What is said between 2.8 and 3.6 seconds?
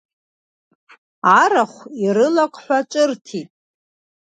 ҿырҭит.